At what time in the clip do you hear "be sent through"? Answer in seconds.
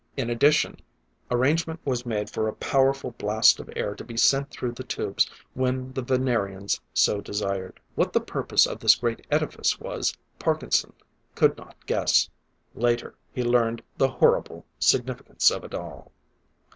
4.03-4.71